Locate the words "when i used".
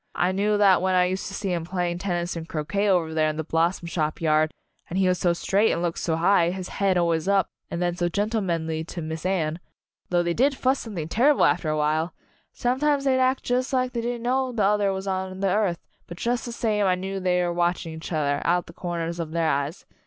0.81-1.27